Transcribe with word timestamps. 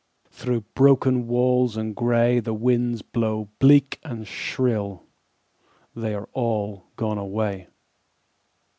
Through 0.31 0.61
broken 0.73 1.27
walls 1.27 1.77
and 1.77 1.95
gray 1.95 2.39
The 2.39 2.55
winds 2.55 3.03
blow 3.03 3.49
bleak 3.59 3.99
and 4.03 4.25
shrill: 4.27 5.03
They 5.95 6.15
are 6.15 6.27
all 6.33 6.87
gone 6.95 7.19
away. 7.19 7.67